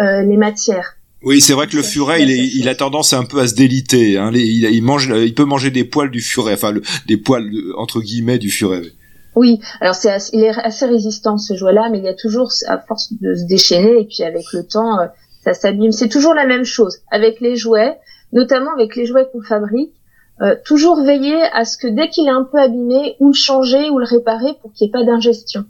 euh, 0.00 0.22
les 0.22 0.38
matières. 0.38 0.96
Oui, 1.22 1.42
c'est 1.42 1.52
vrai 1.52 1.66
que 1.66 1.76
le 1.76 1.82
furet, 1.82 2.22
il, 2.22 2.30
il, 2.30 2.68
a 2.68 2.74
tendance 2.74 3.12
un 3.12 3.24
peu 3.24 3.40
à 3.40 3.48
se 3.48 3.54
déliter. 3.54 4.16
Hein. 4.16 4.30
Il, 4.32 4.64
il, 4.64 4.82
mange, 4.82 5.12
il 5.14 5.34
peut 5.34 5.44
manger 5.44 5.70
des 5.70 5.84
poils 5.84 6.10
du 6.10 6.20
furet, 6.20 6.54
enfin 6.54 6.74
des 7.06 7.16
poils 7.16 7.50
entre 7.76 8.00
guillemets 8.00 8.38
du 8.38 8.50
furet. 8.50 8.82
Oui, 9.36 9.60
alors 9.82 9.94
c'est 9.94 10.10
il 10.32 10.42
est 10.42 10.58
assez 10.58 10.86
résistant 10.86 11.36
ce 11.36 11.54
jouet-là, 11.54 11.90
mais 11.90 11.98
il 11.98 12.04
y 12.04 12.08
a 12.08 12.14
toujours 12.14 12.50
à 12.66 12.78
force 12.78 13.12
de 13.12 13.34
se 13.34 13.44
déchaîner 13.44 14.00
et 14.00 14.04
puis 14.04 14.24
avec 14.24 14.44
le 14.54 14.66
temps 14.66 14.98
euh, 14.98 15.06
ça 15.44 15.52
s'abîme. 15.52 15.92
C'est 15.92 16.08
toujours 16.08 16.34
la 16.34 16.46
même 16.46 16.64
chose 16.64 16.98
avec 17.10 17.40
les 17.40 17.54
jouets, 17.54 17.98
notamment 18.32 18.72
avec 18.72 18.96
les 18.96 19.04
jouets 19.04 19.28
qu'on 19.30 19.42
fabrique. 19.42 19.92
Euh, 20.42 20.56
toujours 20.64 21.02
veiller 21.02 21.40
à 21.52 21.64
ce 21.64 21.78
que 21.78 21.86
dès 21.86 22.08
qu'il 22.08 22.26
est 22.26 22.30
un 22.30 22.44
peu 22.44 22.58
abîmé, 22.58 23.16
ou 23.20 23.28
le 23.28 23.34
changer 23.34 23.88
ou 23.90 23.98
le 23.98 24.04
réparer 24.04 24.54
pour 24.60 24.72
qu'il 24.72 24.86
n'y 24.86 24.90
ait 24.90 24.92
pas 24.92 25.04
d'ingestion. 25.04 25.64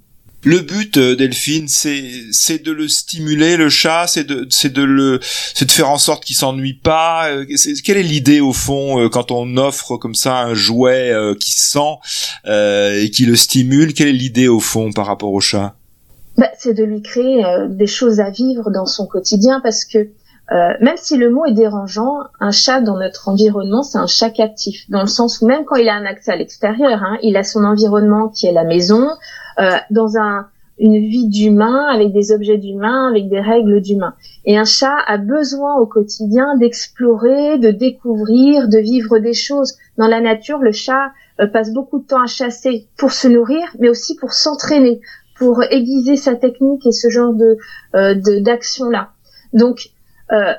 Le 0.46 0.60
but, 0.60 0.96
euh, 0.96 1.16
Delphine, 1.16 1.66
c'est 1.66 2.62
de 2.62 2.70
le 2.70 2.86
stimuler, 2.86 3.56
le 3.56 3.68
chat, 3.68 4.06
c'est 4.06 4.22
de 4.22 4.46
c'est 4.48 4.72
de 4.72 4.82
le 4.84 5.18
c'est 5.20 5.64
de 5.64 5.72
faire 5.72 5.90
en 5.90 5.98
sorte 5.98 6.24
qu'il 6.24 6.36
s'ennuie 6.36 6.74
pas. 6.74 7.30
Euh, 7.30 7.44
quelle 7.84 7.96
est 7.96 8.04
l'idée 8.04 8.38
au 8.38 8.52
fond 8.52 9.00
euh, 9.00 9.08
quand 9.08 9.32
on 9.32 9.56
offre 9.56 9.96
comme 9.96 10.14
ça 10.14 10.38
un 10.38 10.54
jouet 10.54 11.12
qui 11.40 11.50
sent 11.50 11.96
et 12.46 13.10
qui 13.12 13.26
le 13.26 13.34
stimule 13.34 13.92
Quelle 13.92 14.06
est 14.06 14.12
l'idée 14.12 14.46
au 14.46 14.60
fond 14.60 14.92
par 14.92 15.06
rapport 15.06 15.32
au 15.32 15.40
chat? 15.40 15.74
Bah, 16.38 16.52
c'est 16.56 16.74
de 16.74 16.84
lui 16.84 17.02
créer 17.02 17.42
des 17.68 17.88
choses 17.88 18.20
à 18.20 18.30
vivre 18.30 18.70
dans 18.70 18.86
son 18.86 19.08
quotidien 19.08 19.58
parce 19.60 19.84
que 19.84 20.10
même 20.50 20.96
si 20.96 21.16
le 21.16 21.30
mot 21.30 21.44
est 21.44 21.52
dérangeant, 21.52 22.18
un 22.40 22.52
chat 22.52 22.80
dans 22.80 22.96
notre 22.96 23.28
environnement, 23.28 23.82
c'est 23.82 23.98
un 23.98 24.06
chat 24.06 24.30
captif, 24.30 24.88
dans 24.90 25.00
le 25.00 25.08
sens 25.08 25.40
où 25.40 25.46
même 25.46 25.64
quand 25.64 25.76
il 25.76 25.88
a 25.88 25.94
un 25.94 26.04
accès 26.04 26.32
à 26.32 26.36
l'extérieur, 26.36 27.02
hein, 27.02 27.18
il 27.22 27.36
a 27.36 27.42
son 27.42 27.64
environnement 27.64 28.28
qui 28.28 28.46
est 28.46 28.52
la 28.52 28.64
maison, 28.64 29.08
euh, 29.58 29.70
dans 29.90 30.18
un, 30.18 30.46
une 30.78 30.98
vie 30.98 31.26
d'humain, 31.28 31.86
avec 31.86 32.12
des 32.12 32.32
objets 32.32 32.58
d'humain, 32.58 33.08
avec 33.08 33.28
des 33.28 33.40
règles 33.40 33.80
d'humain. 33.80 34.14
Et 34.44 34.58
un 34.58 34.64
chat 34.64 34.96
a 35.06 35.16
besoin 35.16 35.76
au 35.76 35.86
quotidien 35.86 36.56
d'explorer, 36.56 37.58
de 37.58 37.70
découvrir, 37.70 38.68
de 38.68 38.78
vivre 38.78 39.18
des 39.18 39.32
choses. 39.32 39.76
Dans 39.96 40.08
la 40.08 40.20
nature, 40.20 40.58
le 40.58 40.72
chat 40.72 41.12
euh, 41.40 41.46
passe 41.46 41.72
beaucoup 41.72 42.00
de 42.00 42.06
temps 42.06 42.22
à 42.22 42.26
chasser 42.26 42.86
pour 42.98 43.12
se 43.12 43.28
nourrir, 43.28 43.64
mais 43.78 43.88
aussi 43.88 44.16
pour 44.16 44.34
s'entraîner, 44.34 45.00
pour 45.38 45.62
aiguiser 45.70 46.16
sa 46.16 46.34
technique 46.34 46.86
et 46.86 46.92
ce 46.92 47.08
genre 47.08 47.32
de 47.32 47.56
euh, 47.94 48.14
d'action 48.40 48.90
là. 48.90 49.10
Donc 49.52 49.90
euh, 50.32 50.52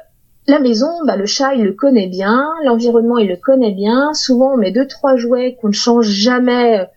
la 0.47 0.59
maison, 0.59 0.88
bah, 1.05 1.17
le 1.17 1.25
chat, 1.25 1.55
il 1.55 1.63
le 1.63 1.74
connaît 1.74 2.07
bien, 2.07 2.53
l'environnement, 2.63 3.17
il 3.17 3.27
le 3.27 3.38
connaît 3.38 3.74
bien. 3.74 4.13
Souvent, 4.13 4.53
on 4.53 4.57
met 4.57 4.71
deux, 4.71 4.88
trois 4.88 5.17
jouets 5.17 5.57
qu'on 5.59 5.67
ne 5.67 5.74
change 5.74 6.07
jamais 6.07 6.88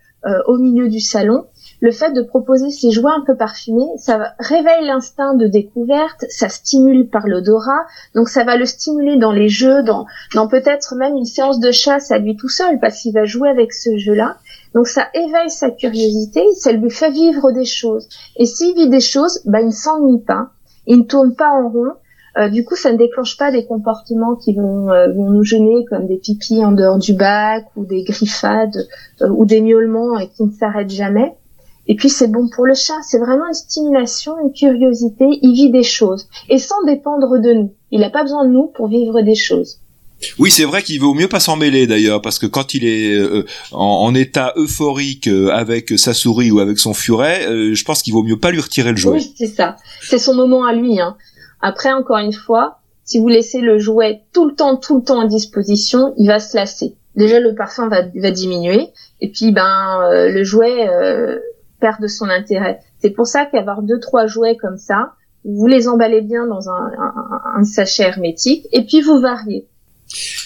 au 0.45 0.59
milieu 0.59 0.87
du 0.87 0.99
salon 0.99 1.47
le 1.81 1.91
fait 1.91 2.13
de 2.13 2.21
proposer 2.21 2.69
ces 2.69 2.91
jouets 2.91 3.11
un 3.11 3.23
peu 3.25 3.35
parfumés, 3.35 3.89
ça 3.97 4.33
réveille 4.37 4.85
l'instinct 4.85 5.33
de 5.33 5.47
découverte, 5.47 6.25
ça 6.29 6.47
stimule 6.47 7.09
par 7.09 7.27
l'odorat, 7.27 7.85
donc 8.13 8.29
ça 8.29 8.43
va 8.43 8.55
le 8.55 8.65
stimuler 8.65 9.17
dans 9.17 9.31
les 9.31 9.49
jeux, 9.49 9.81
dans, 9.81 10.05
dans 10.35 10.47
peut-être 10.47 10.95
même 10.95 11.17
une 11.17 11.25
séance 11.25 11.59
de 11.59 11.71
chasse 11.71 12.11
à 12.11 12.19
lui 12.19 12.37
tout 12.37 12.49
seul, 12.49 12.79
parce 12.79 13.01
qu'il 13.01 13.13
va 13.13 13.25
jouer 13.25 13.49
avec 13.49 13.73
ce 13.73 13.97
jeu-là. 13.97 14.37
Donc 14.75 14.87
ça 14.87 15.07
éveille 15.15 15.49
sa 15.49 15.71
curiosité, 15.71 16.43
ça 16.53 16.71
lui 16.71 16.91
fait 16.91 17.09
vivre 17.09 17.51
des 17.51 17.65
choses. 17.65 18.07
Et 18.35 18.45
s'il 18.45 18.75
vit 18.75 18.89
des 18.89 19.01
choses, 19.01 19.41
bah, 19.45 19.61
il 19.61 19.67
ne 19.67 19.71
s'ennuie 19.71 20.21
pas, 20.21 20.49
il 20.85 20.99
ne 20.99 21.03
tourne 21.03 21.33
pas 21.33 21.49
en 21.49 21.67
rond, 21.67 21.93
euh, 22.37 22.49
du 22.49 22.63
coup, 22.63 22.75
ça 22.75 22.91
ne 22.91 22.97
déclenche 22.97 23.37
pas 23.37 23.51
des 23.51 23.65
comportements 23.65 24.35
qui 24.35 24.53
vont, 24.53 24.89
euh, 24.89 25.11
vont 25.11 25.29
nous 25.29 25.43
gêner, 25.43 25.85
comme 25.89 26.07
des 26.07 26.17
pipis 26.17 26.63
en 26.63 26.71
dehors 26.71 26.97
du 26.97 27.13
bac, 27.13 27.65
ou 27.75 27.85
des 27.85 28.03
griffades, 28.03 28.87
euh, 29.21 29.29
ou 29.29 29.45
des 29.45 29.61
miaulements 29.61 30.17
qui 30.35 30.43
ne 30.43 30.51
s'arrêtent 30.51 30.91
jamais. 30.91 31.35
Et 31.87 31.95
puis 31.95 32.09
c'est 32.09 32.27
bon 32.27 32.47
pour 32.47 32.65
le 32.65 32.73
chat, 32.73 33.01
c'est 33.01 33.17
vraiment 33.17 33.47
une 33.47 33.53
stimulation, 33.53 34.33
une 34.43 34.53
curiosité, 34.53 35.25
il 35.41 35.53
vit 35.53 35.71
des 35.71 35.83
choses 35.83 36.29
et 36.47 36.57
sans 36.57 36.81
dépendre 36.85 37.39
de 37.39 37.53
nous. 37.53 37.73
Il 37.89 38.01
n'a 38.01 38.09
pas 38.09 38.21
besoin 38.21 38.45
de 38.45 38.51
nous 38.51 38.67
pour 38.67 38.87
vivre 38.87 39.21
des 39.21 39.35
choses. 39.35 39.79
Oui, 40.37 40.51
c'est 40.51 40.65
vrai 40.65 40.83
qu'il 40.83 40.99
vaut 40.99 41.13
mieux 41.13 41.27
pas 41.27 41.39
s'en 41.39 41.55
mêler 41.55 41.87
d'ailleurs, 41.87 42.21
parce 42.21 42.39
que 42.39 42.45
quand 42.45 42.73
il 42.73 42.85
est 42.85 43.13
euh, 43.13 43.45
en, 43.71 44.13
état 44.13 44.53
euphorique 44.55 45.27
euh, 45.27 45.49
avec 45.49 45.97
sa 45.97 46.13
souris 46.13 46.51
ou 46.51 46.59
avec 46.59 46.77
son 46.77 46.93
furet, 46.93 47.47
euh, 47.47 47.73
je 47.73 47.83
pense 47.83 48.01
qu'il 48.01 48.13
vaut 48.13 48.23
mieux 48.23 48.37
pas 48.37 48.51
lui 48.51 48.59
retirer 48.59 48.91
le 48.91 48.97
jouet. 48.97 49.17
Oui, 49.17 49.33
c'est 49.35 49.47
ça. 49.47 49.77
C'est 50.01 50.19
son 50.19 50.35
moment 50.35 50.65
à 50.65 50.73
lui. 50.73 50.99
Hein. 50.99 51.17
Après, 51.61 51.91
encore 51.91 52.17
une 52.17 52.33
fois, 52.33 52.79
si 53.03 53.19
vous 53.19 53.27
laissez 53.27 53.61
le 53.61 53.77
jouet 53.77 54.23
tout 54.33 54.47
le 54.47 54.55
temps, 54.55 54.77
tout 54.77 54.97
le 54.97 55.03
temps 55.03 55.21
à 55.21 55.27
disposition, 55.27 56.13
il 56.17 56.27
va 56.27 56.39
se 56.39 56.55
lasser. 56.55 56.95
Déjà, 57.15 57.39
le 57.39 57.55
parfum 57.55 57.87
va, 57.89 58.03
va 58.15 58.31
diminuer, 58.31 58.87
et 59.19 59.29
puis 59.31 59.51
ben 59.51 59.99
le 60.11 60.43
jouet 60.43 60.87
perd 61.79 62.01
de 62.01 62.07
son 62.07 62.29
intérêt. 62.29 62.79
C'est 62.99 63.09
pour 63.09 63.27
ça 63.27 63.45
qu'avoir 63.45 63.81
deux, 63.81 63.99
trois 63.99 64.27
jouets 64.27 64.55
comme 64.55 64.77
ça, 64.77 65.13
vous 65.43 65.67
les 65.67 65.87
emballez 65.87 66.21
bien 66.21 66.47
dans 66.47 66.69
un, 66.69 66.91
un 67.55 67.63
sachet 67.63 68.03
hermétique, 68.03 68.67
et 68.71 68.85
puis 68.85 69.01
vous 69.01 69.19
variez. 69.19 69.67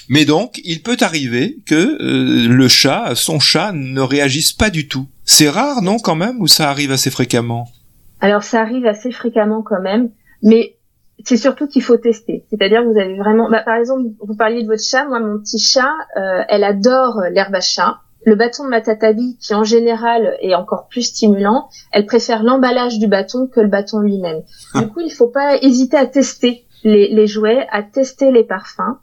Mais 0.10 0.26
donc, 0.26 0.62
il 0.64 0.82
peut 0.82 0.98
arriver 1.02 1.58
que 1.66 1.76
euh, 1.76 2.48
le 2.48 2.68
chat, 2.68 3.14
son 3.16 3.40
chat, 3.40 3.72
ne 3.74 4.02
réagisse 4.02 4.54
pas 4.54 4.70
du 4.70 4.88
tout. 4.88 5.08
C'est 5.24 5.50
rare, 5.50 5.82
non, 5.82 5.98
quand 5.98 6.16
même, 6.16 6.40
ou 6.40 6.48
ça 6.48 6.70
arrive 6.70 6.92
assez 6.92 7.10
fréquemment? 7.10 7.68
Alors, 8.22 8.44
ça 8.44 8.62
arrive 8.62 8.86
assez 8.86 9.12
fréquemment 9.12 9.64
quand 9.64 9.82
même, 9.82 10.12
mais 10.42 10.75
c'est 11.24 11.38
surtout 11.38 11.68
qu'il 11.68 11.82
faut 11.82 11.98
tester. 11.98 12.46
C'est-à-dire, 12.50 12.84
vous 12.84 13.00
avez 13.00 13.18
vraiment, 13.18 13.50
bah, 13.50 13.64
par 13.64 13.76
exemple, 13.76 14.04
vous 14.20 14.36
parliez 14.36 14.64
de 14.64 14.68
votre 14.68 14.84
chat. 14.84 15.06
Moi, 15.06 15.20
mon 15.20 15.40
petit 15.40 15.60
chat, 15.60 15.92
euh, 16.18 16.44
elle 16.50 16.64
adore 16.64 17.22
l'herbe 17.32 17.56
à 17.56 17.62
chat. 17.62 18.00
Le 18.26 18.36
bâton 18.36 18.64
de 18.64 18.70
Matatabi, 18.70 19.38
qui 19.40 19.54
en 19.54 19.64
général 19.64 20.36
est 20.42 20.56
encore 20.56 20.88
plus 20.90 21.04
stimulant, 21.04 21.70
elle 21.92 22.08
préfère 22.08 22.42
l'emballage 22.42 22.98
du 22.98 23.08
bâton 23.08 23.48
que 23.48 23.60
le 23.60 23.68
bâton 23.68 24.00
lui-même. 24.00 24.42
Ah. 24.74 24.82
Du 24.82 24.88
coup, 24.88 25.02
il 25.02 25.12
faut 25.12 25.28
pas 25.28 25.58
hésiter 25.62 25.96
à 25.96 26.08
tester 26.08 26.66
les, 26.84 27.08
les 27.08 27.28
jouets, 27.28 27.68
à 27.72 27.84
tester 27.84 28.32
les 28.32 28.44
parfums 28.44 28.98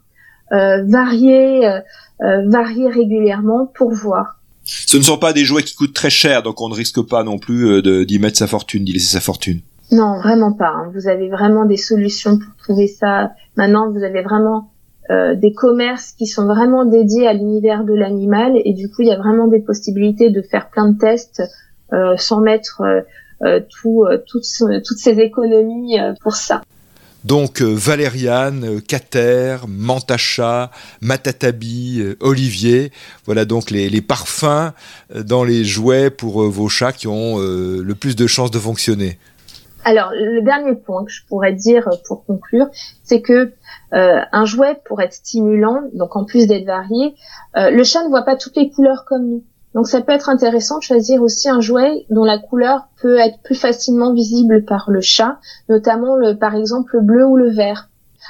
euh, 0.53 0.83
varier, 0.85 1.65
euh, 1.65 1.79
euh, 2.21 2.47
varier 2.49 2.87
régulièrement 2.87 3.65
pour 3.65 3.91
voir. 3.91 4.39
Ce 4.63 4.97
ne 4.97 5.01
sont 5.01 5.17
pas 5.17 5.33
des 5.33 5.45
jouets 5.45 5.63
qui 5.63 5.73
coûtent 5.73 5.93
très 5.93 6.11
cher, 6.11 6.43
donc 6.43 6.61
on 6.61 6.69
ne 6.69 6.75
risque 6.75 7.01
pas 7.01 7.23
non 7.23 7.39
plus 7.39 7.81
d'y 8.05 8.19
mettre 8.19 8.37
sa 8.37 8.47
fortune, 8.47 8.85
d'y 8.85 8.93
laisser 8.93 9.13
sa 9.13 9.19
fortune. 9.19 9.61
Non, 9.91 10.17
vraiment 10.17 10.53
pas. 10.53 10.69
Hein. 10.69 10.91
Vous 10.93 11.07
avez 11.07 11.29
vraiment 11.29 11.65
des 11.65 11.77
solutions 11.77 12.37
pour 12.37 12.55
trouver 12.57 12.87
ça. 12.87 13.31
Maintenant, 13.55 13.91
vous 13.91 14.03
avez 14.03 14.21
vraiment 14.21 14.71
euh, 15.09 15.35
des 15.35 15.53
commerces 15.53 16.13
qui 16.13 16.25
sont 16.25 16.45
vraiment 16.45 16.85
dédiés 16.85 17.27
à 17.27 17.33
l'univers 17.33 17.83
de 17.83 17.93
l'animal 17.93 18.53
et 18.63 18.73
du 18.73 18.89
coup, 18.89 19.01
il 19.01 19.09
y 19.09 19.11
a 19.11 19.17
vraiment 19.17 19.47
des 19.47 19.59
possibilités 19.59 20.29
de 20.29 20.41
faire 20.41 20.69
plein 20.69 20.89
de 20.89 20.97
tests 20.97 21.43
euh, 21.91 22.15
sans 22.17 22.39
mettre 22.39 22.81
euh, 23.43 23.59
tout, 23.81 24.05
toutes, 24.25 24.45
toutes 24.85 24.97
ces 24.97 25.19
économies 25.19 25.97
pour 26.21 26.35
ça. 26.35 26.61
Donc 27.23 27.61
euh, 27.61 27.73
Valériane, 27.73 28.65
euh, 28.65 28.79
Cater, 28.81 29.57
Mantacha, 29.67 30.71
Matatabi, 31.01 31.99
euh, 32.01 32.17
Olivier, 32.19 32.91
voilà 33.25 33.45
donc 33.45 33.71
les, 33.71 33.89
les, 33.89 34.01
parfums 34.01 34.73
dans 35.15 35.45
les 35.45 35.63
jouets 35.63 36.09
pour 36.09 36.43
vos 36.49 36.67
chats 36.67 36.91
qui 36.91 37.07
ont 37.07 37.37
le 37.37 37.93
plus 37.93 38.15
de 38.15 38.27
chances 38.27 38.51
de 38.51 38.59
fonctionner. 38.59 39.17
Alors 39.85 40.11
le 40.13 40.41
dernier 40.41 40.75
point 40.75 41.03
que 41.03 41.11
je 41.11 41.25
pourrais 41.27 41.53
dire 41.53 41.89
pour 42.05 42.25
conclure, 42.25 42.67
c'est 43.03 43.21
que 43.21 43.53
un 43.91 44.45
jouet 44.45 44.81
pour 44.85 45.01
être 45.01 45.13
stimulant, 45.13 45.81
donc 45.93 46.15
en 46.15 46.25
plus 46.25 46.47
d'être 46.47 46.65
varié, 46.65 47.15
le 47.55 47.83
chat 47.83 48.03
ne 48.03 48.09
voit 48.09 48.23
pas 48.23 48.35
toutes 48.35 48.55
les 48.55 48.71
couleurs 48.71 49.05
comme 49.05 49.27
nous. 49.27 49.43
Donc 49.73 49.87
ça 49.87 50.01
peut 50.01 50.11
être 50.11 50.29
intéressant 50.29 50.77
de 50.77 50.83
choisir 50.83 51.21
aussi 51.21 51.49
un 51.49 51.59
jouet 51.59 52.05
dont 52.09 52.23
la 52.23 52.37
couleur 52.37 52.87
peut 53.01 53.17
être 53.17 53.39
plus 53.43 53.55
facilement 53.55 54.13
visible 54.13 54.65
par 54.65 54.91
le 54.91 55.01
chat, 55.01 55.39
notamment 55.67 56.15
le, 56.15 56.37
par 56.37 56.55
exemple 56.55 56.97
le 56.97 57.01
bleu 57.01 57.25
ou 57.25 57.37
le 57.37 57.49
vert. 57.49 57.89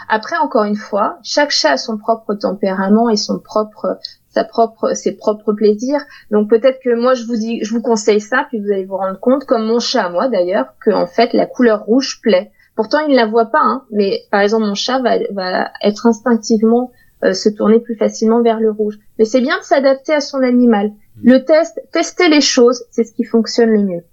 Après, 0.10 0.38
encore 0.38 0.64
une 0.64 0.76
fois, 0.76 1.20
chaque 1.22 1.52
chat 1.52 1.72
a 1.72 1.78
son 1.78 1.98
propre 1.98 2.34
tempérament 2.34 3.10
et 3.10 3.18
son 3.18 3.40
propre, 3.40 4.00
sa 4.34 4.44
propre, 4.44 4.94
ses 4.96 5.14
propres 5.14 5.54
plaisirs. 5.54 6.02
Donc 6.32 6.50
peut-être 6.50 6.80
que 6.84 7.00
moi 7.00 7.14
je 7.14 7.26
vous 7.26 7.36
dis, 7.36 7.64
je 7.64 7.74
vous 7.74 7.82
conseille 7.82 8.22
ça, 8.22 8.46
puis 8.50 8.60
vous 8.60 8.72
allez 8.72 8.86
vous 8.86 8.98
rendre 8.98 9.20
compte, 9.20 9.46
comme 9.46 9.66
mon 9.66 9.80
chat 9.80 10.10
moi 10.10 10.28
d'ailleurs, 10.28 10.74
que 10.84 10.92
en 10.92 11.08
fait 11.08 11.34
la 11.34 11.46
couleur 11.46 11.84
rouge 11.84 12.20
plaît. 12.22 12.52
Pourtant 12.76 13.00
il 13.08 13.12
ne 13.12 13.16
la 13.16 13.28
voit 13.28 13.46
pas, 13.46 13.62
hein, 13.62 13.84
mais 13.92 14.22
par 14.32 14.42
exemple 14.42 14.66
mon 14.66 14.76
chat 14.76 15.00
va, 15.00 15.18
va 15.32 15.70
être 15.84 16.08
instinctivement 16.08 16.92
euh, 17.24 17.34
se 17.34 17.50
tourner 17.50 17.80
plus 17.80 17.96
facilement 17.96 18.42
vers 18.42 18.60
le 18.60 18.72
rouge. 18.72 19.00
Mais 19.18 19.26
c'est 19.26 19.42
bien 19.42 19.58
de 19.60 19.64
s'adapter 19.64 20.14
à 20.14 20.20
son 20.20 20.40
animal. 20.40 20.92
Le 21.22 21.46
test, 21.46 21.80
tester 21.92 22.28
les 22.28 22.42
choses, 22.42 22.84
c'est 22.90 23.04
ce 23.04 23.14
qui 23.14 23.24
fonctionne 23.24 23.70
le 23.70 23.84
mieux. 23.84 24.04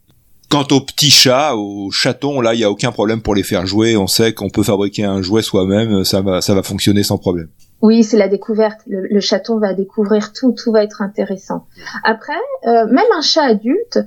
Quant 0.51 0.67
aux 0.71 0.81
petits 0.81 1.11
chats, 1.11 1.57
aux 1.57 1.91
chatons, 1.91 2.41
là, 2.41 2.55
il 2.55 2.59
n'y 2.59 2.65
a 2.65 2.71
aucun 2.71 2.93
problème 2.93 3.23
pour 3.23 3.35
les 3.35 3.43
faire 3.43 3.67
jouer. 3.67 3.97
On 3.97 4.07
sait 4.07 4.35
qu'on 4.35 4.51
peut 4.51 4.63
fabriquer 4.63 5.05
un 5.05 5.23
jouet 5.23 5.43
soi-même, 5.43 6.05
ça 6.05 6.21
va, 6.21 6.41
ça 6.41 6.55
va 6.55 6.63
fonctionner 6.63 7.03
sans 7.03 7.19
problème. 7.19 7.49
Oui, 7.83 8.05
c'est 8.05 8.19
la 8.19 8.29
découverte. 8.29 8.81
Le, 8.87 9.21
chaton 9.21 9.59
va 9.59 9.73
découvrir 9.73 10.33
tout, 10.33 10.53
tout 10.53 10.71
va 10.71 10.83
être 10.83 11.03
intéressant. 11.03 11.67
Après, 12.05 12.39
euh, 12.67 12.87
même 12.87 13.07
un 13.17 13.23
chat 13.23 13.43
adulte, 13.43 13.99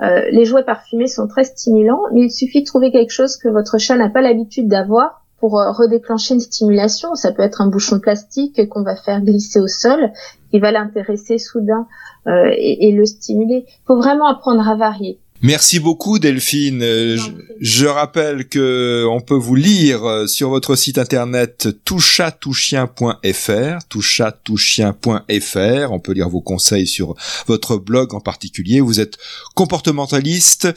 euh, 0.00 0.22
les 0.30 0.44
jouets 0.44 0.64
parfumés 0.64 1.08
sont 1.08 1.26
très 1.26 1.44
stimulants, 1.44 2.02
il 2.14 2.30
suffit 2.30 2.62
de 2.62 2.66
trouver 2.66 2.90
quelque 2.90 3.10
chose 3.10 3.36
que 3.36 3.48
votre 3.48 3.78
chat 3.78 3.96
n'a 3.96 4.08
pas 4.08 4.22
l'habitude 4.22 4.68
d'avoir 4.68 5.24
pour 5.40 5.60
euh, 5.60 5.72
redéclencher 5.72 6.34
une 6.34 6.40
stimulation. 6.40 7.14
Ça 7.14 7.32
peut 7.32 7.42
être 7.42 7.60
un 7.60 7.66
bouchon 7.66 8.00
plastique 8.00 8.66
qu'on 8.68 8.82
va 8.82 8.96
faire 8.96 9.20
glisser 9.20 9.60
au 9.60 9.68
sol, 9.68 10.10
qui 10.50 10.58
va 10.58 10.72
l'intéresser 10.72 11.38
soudain 11.38 11.86
et, 12.26 12.88
et, 12.88 12.92
le 12.92 13.06
stimuler. 13.06 13.64
Il 13.66 13.86
faut 13.86 13.96
vraiment 13.96 14.28
apprendre 14.28 14.68
à 14.68 14.74
varier. 14.74 15.18
Merci 15.42 15.78
beaucoup 15.78 16.18
Delphine. 16.18 16.82
Euh, 16.82 17.16
je, 17.60 17.86
rappelle 17.86 18.48
que 18.48 19.06
on 19.08 19.20
peut 19.20 19.36
vous 19.36 19.54
lire 19.54 20.04
euh, 20.04 20.26
sur 20.26 20.50
votre 20.50 20.74
site 20.74 20.98
internet 20.98 21.68
touchatouchien.fr, 21.84 23.78
touchatouchien.fr. 23.88 25.92
On 25.92 26.00
peut 26.00 26.12
lire 26.12 26.28
vos 26.28 26.40
conseils 26.40 26.88
sur 26.88 27.14
votre 27.46 27.76
blog 27.76 28.14
en 28.14 28.20
particulier. 28.20 28.80
Vous 28.80 28.98
êtes 28.98 29.16
comportementaliste 29.54 30.68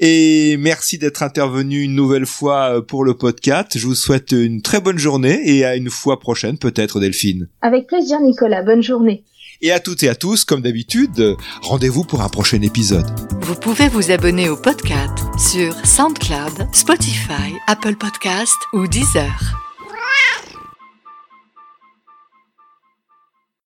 et 0.00 0.56
merci 0.56 0.96
d'être 0.96 1.22
intervenu 1.22 1.82
une 1.82 1.94
nouvelle 1.94 2.26
fois 2.26 2.76
euh, 2.76 2.80
pour 2.80 3.04
le 3.04 3.12
podcast. 3.12 3.76
Je 3.76 3.86
vous 3.86 3.94
souhaite 3.94 4.32
une 4.32 4.62
très 4.62 4.80
bonne 4.80 4.98
journée 4.98 5.42
et 5.44 5.66
à 5.66 5.76
une 5.76 5.90
fois 5.90 6.20
prochaine 6.20 6.56
peut-être 6.56 7.00
Delphine. 7.00 7.48
Avec 7.60 7.86
plaisir 7.86 8.18
Nicolas. 8.20 8.62
Bonne 8.62 8.82
journée. 8.82 9.24
Et 9.62 9.72
à 9.72 9.80
toutes 9.80 10.02
et 10.02 10.08
à 10.08 10.14
tous, 10.14 10.44
comme 10.44 10.62
d'habitude, 10.62 11.36
rendez-vous 11.62 12.04
pour 12.04 12.22
un 12.22 12.28
prochain 12.28 12.60
épisode. 12.62 13.06
Vous 13.40 13.54
pouvez 13.54 13.88
vous 13.88 14.10
abonner 14.10 14.48
au 14.48 14.56
podcast 14.56 15.18
sur 15.38 15.74
SoundCloud, 15.86 16.68
Spotify, 16.72 17.54
Apple 17.66 17.96
Podcast 17.96 18.56
ou 18.72 18.86
Deezer. 18.86 19.65